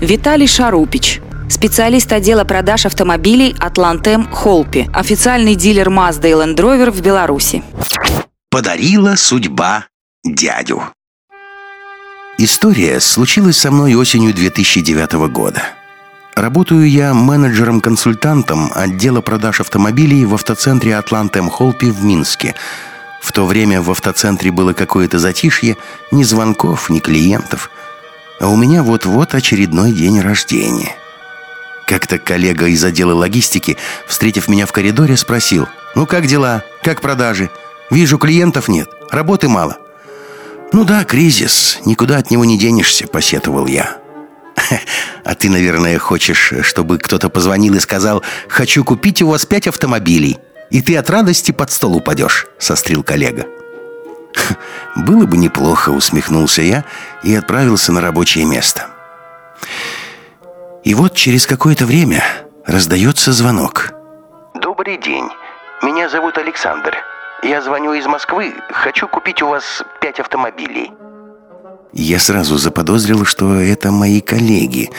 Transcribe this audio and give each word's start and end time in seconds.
Виталий 0.00 0.46
Шарупич, 0.46 1.20
специалист 1.50 2.10
отдела 2.10 2.44
продаж 2.44 2.86
автомобилей 2.86 3.54
«Атлантем 3.60 4.26
Холпи», 4.32 4.88
официальный 4.94 5.54
дилер 5.54 5.90
Mazda 5.90 6.30
и 6.30 6.32
Land 6.32 6.56
Rover 6.56 6.90
в 6.90 7.02
Беларуси. 7.02 7.62
Подарила 8.50 9.16
судьба 9.16 9.84
дядю. 10.24 10.82
История 12.38 12.98
случилась 13.00 13.58
со 13.58 13.70
мной 13.70 13.94
осенью 13.94 14.32
2009 14.32 15.12
года. 15.30 15.62
Работаю 16.34 16.88
я 16.88 17.12
менеджером-консультантом 17.12 18.72
отдела 18.74 19.20
продаж 19.20 19.60
автомобилей 19.60 20.24
в 20.24 20.32
автоцентре 20.32 20.96
«Атлантем 20.96 21.50
Холпи» 21.50 21.90
в 21.90 22.02
Минске. 22.02 22.54
В 23.20 23.32
то 23.32 23.44
время 23.44 23.82
в 23.82 23.90
автоцентре 23.90 24.50
было 24.50 24.72
какое-то 24.72 25.18
затишье, 25.18 25.76
ни 26.10 26.22
звонков, 26.22 26.88
ни 26.88 27.00
клиентов. 27.00 27.70
А 28.40 28.48
у 28.48 28.56
меня 28.56 28.82
вот-вот 28.82 29.34
очередной 29.34 29.92
день 29.92 30.20
рождения. 30.20 30.96
Как-то 31.86 32.18
коллега 32.18 32.66
из 32.66 32.82
отдела 32.82 33.12
логистики, 33.12 33.76
встретив 34.06 34.48
меня 34.48 34.64
в 34.64 34.72
коридоре, 34.72 35.16
спросил 35.16 35.68
«Ну 35.94 36.06
как 36.06 36.26
дела? 36.26 36.64
Как 36.82 37.02
продажи? 37.02 37.50
Вижу, 37.90 38.16
клиентов 38.16 38.68
нет, 38.68 38.88
работы 39.10 39.48
мало». 39.48 39.76
«Ну 40.72 40.84
да, 40.84 41.04
кризис, 41.04 41.80
никуда 41.84 42.16
от 42.16 42.30
него 42.30 42.44
не 42.44 42.56
денешься»,— 42.56 43.06
посетовал 43.12 43.66
я. 43.66 43.98
«А 45.24 45.34
ты, 45.34 45.50
наверное, 45.50 45.98
хочешь, 45.98 46.54
чтобы 46.62 46.98
кто-то 46.98 47.28
позвонил 47.28 47.74
и 47.74 47.80
сказал 47.80 48.22
«Хочу 48.48 48.84
купить 48.84 49.20
у 49.20 49.28
вас 49.28 49.44
пять 49.44 49.66
автомобилей», 49.66 50.38
и 50.70 50.80
ты 50.80 50.96
от 50.96 51.10
радости 51.10 51.50
под 51.52 51.70
стол 51.72 51.96
упадешь»,— 51.96 52.46
сострил 52.58 53.02
коллега. 53.02 53.46
«Было 55.00 55.24
бы 55.24 55.38
неплохо»,— 55.38 55.90
усмехнулся 55.90 56.60
я 56.60 56.84
и 57.22 57.34
отправился 57.34 57.90
на 57.90 58.02
рабочее 58.02 58.44
место. 58.44 58.88
И 60.84 60.94
вот 60.94 61.14
через 61.14 61.46
какое-то 61.46 61.86
время 61.86 62.22
раздается 62.66 63.32
звонок. 63.32 63.92
«Добрый 64.54 64.98
день. 64.98 65.26
Меня 65.82 66.10
зовут 66.10 66.36
Александр. 66.36 66.94
Я 67.42 67.62
звоню 67.62 67.94
из 67.94 68.06
Москвы. 68.06 68.52
Хочу 68.70 69.08
купить 69.08 69.40
у 69.40 69.48
вас 69.48 69.82
пять 70.02 70.20
автомобилей». 70.20 70.92
Я 71.92 72.18
сразу 72.18 72.58
заподозрил, 72.58 73.24
что 73.24 73.54
это 73.54 73.90
мои 73.90 74.20
коллеги. 74.20 74.90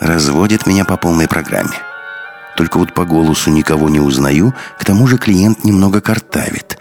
Разводят 0.00 0.66
меня 0.66 0.84
по 0.84 0.96
полной 0.96 1.28
программе. 1.28 1.78
Только 2.56 2.78
вот 2.78 2.92
по 2.92 3.04
голосу 3.04 3.50
никого 3.50 3.88
не 3.88 4.00
узнаю, 4.00 4.52
к 4.78 4.84
тому 4.84 5.06
же 5.06 5.16
клиент 5.16 5.64
немного 5.64 6.00
картавит. 6.00 6.73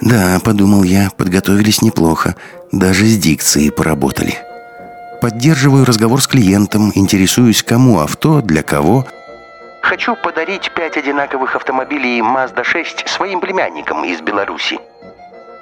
Да, 0.00 0.40
подумал 0.44 0.82
я, 0.82 1.10
подготовились 1.16 1.82
неплохо, 1.82 2.36
даже 2.72 3.06
с 3.06 3.16
дикцией 3.16 3.70
поработали. 3.70 4.38
Поддерживаю 5.20 5.84
разговор 5.84 6.20
с 6.20 6.26
клиентом, 6.26 6.92
интересуюсь, 6.94 7.62
кому 7.62 8.00
авто, 8.00 8.42
для 8.42 8.62
кого. 8.62 9.06
Хочу 9.82 10.14
подарить 10.16 10.70
пять 10.74 10.96
одинаковых 10.96 11.56
автомобилей 11.56 12.20
Mazda 12.20 12.64
6 12.64 13.08
своим 13.08 13.40
племянникам 13.40 14.04
из 14.04 14.20
Беларуси. 14.20 14.78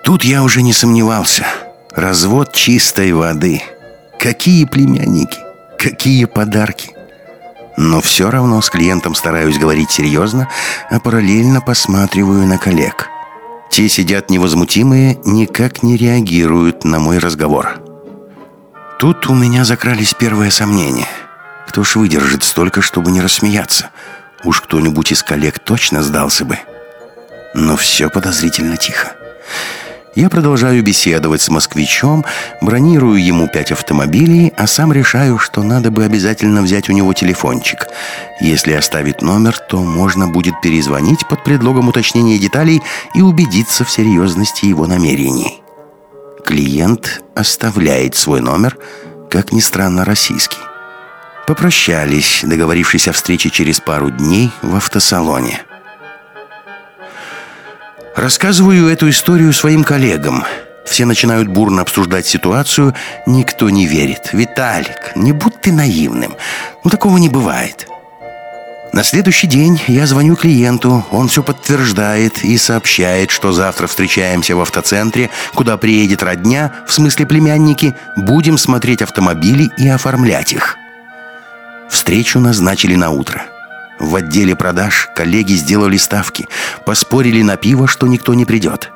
Тут 0.02 0.24
я 0.24 0.42
уже 0.42 0.62
не 0.62 0.72
сомневался. 0.72 1.46
Развод 1.92 2.52
чистой 2.52 3.12
воды. 3.12 3.62
Какие 4.18 4.64
племянники? 4.64 5.38
Какие 5.78 6.24
подарки? 6.24 6.90
Но 7.76 8.00
все 8.00 8.30
равно 8.30 8.60
с 8.60 8.70
клиентом 8.70 9.14
стараюсь 9.14 9.58
говорить 9.58 9.90
серьезно, 9.90 10.48
а 10.90 11.00
параллельно 11.00 11.60
посматриваю 11.60 12.46
на 12.46 12.58
коллег. 12.58 13.08
Те 13.74 13.88
сидят 13.88 14.30
невозмутимые, 14.30 15.18
никак 15.24 15.82
не 15.82 15.96
реагируют 15.96 16.84
на 16.84 17.00
мой 17.00 17.18
разговор. 17.18 17.80
Тут 19.00 19.28
у 19.28 19.34
меня 19.34 19.64
закрались 19.64 20.14
первые 20.14 20.52
сомнения. 20.52 21.08
Кто 21.66 21.82
ж 21.82 21.96
выдержит 21.96 22.44
столько, 22.44 22.82
чтобы 22.82 23.10
не 23.10 23.20
рассмеяться? 23.20 23.90
Уж 24.44 24.60
кто-нибудь 24.60 25.10
из 25.10 25.24
коллег 25.24 25.58
точно 25.58 26.04
сдался 26.04 26.44
бы. 26.44 26.56
Но 27.52 27.76
все 27.76 28.08
подозрительно 28.08 28.76
тихо. 28.76 29.16
Я 30.14 30.30
продолжаю 30.30 30.80
беседовать 30.84 31.42
с 31.42 31.48
москвичом, 31.48 32.24
бронирую 32.60 33.22
ему 33.22 33.48
пять 33.48 33.72
автомобилей, 33.72 34.52
а 34.56 34.68
сам 34.68 34.92
решаю, 34.92 35.38
что 35.38 35.64
надо 35.64 35.90
бы 35.90 36.04
обязательно 36.04 36.62
взять 36.62 36.88
у 36.88 36.92
него 36.92 37.12
телефончик. 37.12 37.88
Если 38.40 38.74
оставить 38.74 39.22
номер, 39.22 39.58
то 39.58 39.82
можно 39.82 40.28
будет 40.28 40.60
перезвонить 40.60 41.26
под 41.26 41.42
предлогом 41.42 41.88
уточнения 41.88 42.38
деталей 42.38 42.80
и 43.16 43.22
убедиться 43.22 43.84
в 43.84 43.90
серьезности 43.90 44.66
его 44.66 44.86
намерений. 44.86 45.62
Клиент 46.44 47.24
оставляет 47.34 48.14
свой 48.14 48.40
номер, 48.40 48.78
как 49.30 49.50
ни 49.50 49.60
странно, 49.60 50.04
российский. 50.04 50.58
Попрощались, 51.48 52.42
договорившись 52.44 53.08
о 53.08 53.12
встрече 53.12 53.50
через 53.50 53.80
пару 53.80 54.10
дней 54.10 54.52
в 54.62 54.76
автосалоне. 54.76 55.64
Рассказываю 58.24 58.88
эту 58.88 59.10
историю 59.10 59.52
своим 59.52 59.84
коллегам. 59.84 60.44
Все 60.86 61.04
начинают 61.04 61.46
бурно 61.48 61.82
обсуждать 61.82 62.24
ситуацию, 62.24 62.94
никто 63.26 63.68
не 63.68 63.86
верит. 63.86 64.30
«Виталик, 64.32 65.14
не 65.14 65.32
будь 65.32 65.60
ты 65.60 65.72
наивным. 65.72 66.34
Ну, 66.82 66.88
такого 66.88 67.18
не 67.18 67.28
бывает». 67.28 67.86
На 68.94 69.02
следующий 69.02 69.46
день 69.46 69.78
я 69.88 70.06
звоню 70.06 70.36
клиенту, 70.36 71.04
он 71.10 71.28
все 71.28 71.42
подтверждает 71.42 72.42
и 72.42 72.56
сообщает, 72.56 73.30
что 73.30 73.52
завтра 73.52 73.88
встречаемся 73.88 74.56
в 74.56 74.60
автоцентре, 74.62 75.28
куда 75.54 75.76
приедет 75.76 76.22
родня, 76.22 76.72
в 76.86 76.94
смысле 76.94 77.26
племянники, 77.26 77.94
будем 78.16 78.56
смотреть 78.56 79.02
автомобили 79.02 79.68
и 79.76 79.86
оформлять 79.86 80.54
их. 80.54 80.78
Встречу 81.90 82.40
назначили 82.40 82.94
на 82.94 83.10
утро. 83.10 83.42
В 84.00 84.16
отделе 84.16 84.56
продаж 84.56 85.08
коллеги 85.14 85.54
сделали 85.54 85.96
ставки, 85.96 86.46
поспорили 86.84 87.42
на 87.42 87.56
пиво, 87.56 87.86
что 87.86 88.06
никто 88.06 88.34
не 88.34 88.44
придет. 88.44 88.90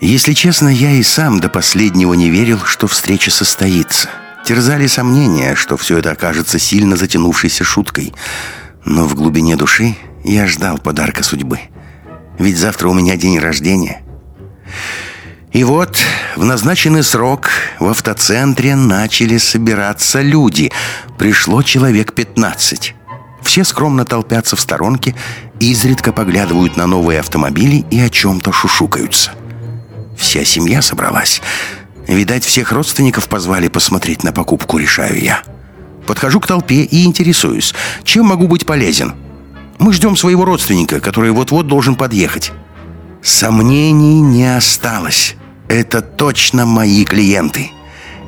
Если 0.00 0.32
честно, 0.32 0.68
я 0.68 0.92
и 0.92 1.02
сам 1.02 1.40
до 1.40 1.48
последнего 1.48 2.14
не 2.14 2.28
верил, 2.28 2.60
что 2.64 2.86
встреча 2.86 3.30
состоится. 3.30 4.08
Терзали 4.44 4.88
сомнения, 4.88 5.54
что 5.54 5.76
все 5.76 5.98
это 5.98 6.10
окажется 6.10 6.58
сильно 6.58 6.96
затянувшейся 6.96 7.64
шуткой– 7.64 8.12
но 8.84 9.04
в 9.04 9.14
глубине 9.14 9.56
души 9.56 9.96
я 10.24 10.46
ждал 10.46 10.78
подарка 10.78 11.22
судьбы. 11.22 11.60
Ведь 12.38 12.56
завтра 12.56 12.88
у 12.88 12.94
меня 12.94 13.16
день 13.16 13.38
рождения. 13.38 14.02
И 15.52 15.64
вот 15.64 15.98
в 16.36 16.44
назначенный 16.44 17.02
срок 17.02 17.50
в 17.78 17.86
автоцентре 17.86 18.74
начали 18.74 19.36
собираться 19.36 20.22
люди. 20.22 20.72
Пришло 21.18 21.62
человек 21.62 22.14
15. 22.14 22.94
Все 23.42 23.64
скромно 23.64 24.04
толпятся 24.04 24.56
в 24.56 24.60
сторонке, 24.60 25.14
изредка 25.60 26.12
поглядывают 26.12 26.76
на 26.76 26.86
новые 26.86 27.20
автомобили 27.20 27.84
и 27.90 28.00
о 28.00 28.08
чем-то 28.08 28.52
шушукаются. 28.52 29.32
Вся 30.16 30.44
семья 30.44 30.82
собралась. 30.82 31.42
Видать, 32.06 32.44
всех 32.44 32.72
родственников 32.72 33.28
позвали 33.28 33.68
посмотреть 33.68 34.24
на 34.24 34.32
покупку, 34.32 34.78
решаю 34.78 35.20
я. 35.20 35.42
Подхожу 36.06 36.40
к 36.40 36.46
толпе 36.46 36.82
и 36.82 37.04
интересуюсь, 37.04 37.74
чем 38.04 38.26
могу 38.26 38.48
быть 38.48 38.66
полезен. 38.66 39.14
Мы 39.78 39.92
ждем 39.92 40.16
своего 40.16 40.44
родственника, 40.44 41.00
который 41.00 41.30
вот-вот 41.30 41.66
должен 41.66 41.96
подъехать. 41.96 42.52
Сомнений 43.22 44.20
не 44.20 44.56
осталось. 44.56 45.36
Это 45.68 46.02
точно 46.02 46.66
мои 46.66 47.04
клиенты. 47.04 47.70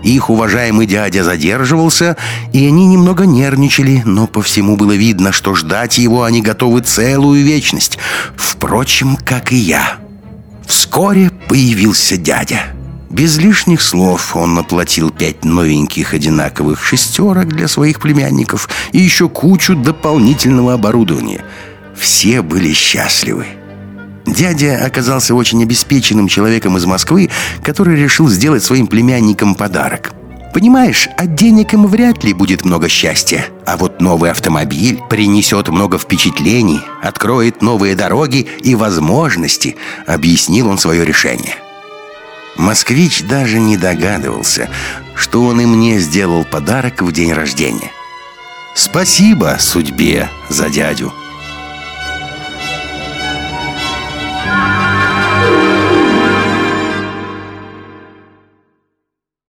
Их 0.04 0.28
уважаемый 0.28 0.86
дядя 0.86 1.24
задерживался, 1.24 2.16
и 2.52 2.66
они 2.66 2.86
немного 2.86 3.24
нервничали, 3.24 4.02
но 4.04 4.26
по 4.26 4.42
всему 4.42 4.76
было 4.76 4.92
видно, 4.92 5.32
что 5.32 5.54
ждать 5.54 5.96
его 5.96 6.24
они 6.24 6.42
готовы 6.42 6.82
целую 6.82 7.42
вечность. 7.42 7.98
Впрочем, 8.36 9.16
как 9.16 9.50
и 9.50 9.56
я. 9.56 9.96
Вскоре 10.66 11.30
появился 11.48 12.18
дядя. 12.18 12.60
Без 13.08 13.38
лишних 13.38 13.80
слов 13.80 14.36
он 14.36 14.58
оплатил 14.58 15.10
пять 15.10 15.44
новеньких 15.44 16.12
одинаковых 16.12 16.84
шестерок 16.84 17.48
для 17.48 17.66
своих 17.66 18.00
племянников 18.00 18.68
и 18.92 18.98
еще 18.98 19.30
кучу 19.30 19.74
дополнительного 19.74 20.74
оборудования. 20.74 21.42
Все 21.96 22.42
были 22.42 22.74
счастливы. 22.74 23.46
Дядя 24.34 24.84
оказался 24.84 25.32
очень 25.34 25.62
обеспеченным 25.62 26.26
человеком 26.26 26.76
из 26.76 26.84
Москвы, 26.86 27.30
который 27.62 27.96
решил 27.96 28.28
сделать 28.28 28.64
своим 28.64 28.88
племянникам 28.88 29.54
подарок. 29.54 30.12
Понимаешь, 30.52 31.08
от 31.16 31.36
денег 31.36 31.72
им 31.72 31.86
вряд 31.86 32.24
ли 32.24 32.32
будет 32.32 32.64
много 32.64 32.88
счастья. 32.88 33.46
А 33.64 33.76
вот 33.76 34.00
новый 34.00 34.32
автомобиль 34.32 35.00
принесет 35.08 35.68
много 35.68 35.98
впечатлений, 35.98 36.80
откроет 37.00 37.62
новые 37.62 37.94
дороги 37.94 38.48
и 38.62 38.74
возможности, 38.74 39.76
объяснил 40.06 40.68
он 40.68 40.78
свое 40.78 41.04
решение. 41.04 41.54
Москвич 42.56 43.22
даже 43.22 43.60
не 43.60 43.76
догадывался, 43.76 44.68
что 45.14 45.44
он 45.44 45.60
и 45.60 45.66
мне 45.66 46.00
сделал 46.00 46.44
подарок 46.44 47.02
в 47.02 47.12
день 47.12 47.32
рождения. 47.32 47.90
Спасибо 48.74 49.56
судьбе 49.60 50.28
за 50.48 50.70
дядю. 50.70 51.12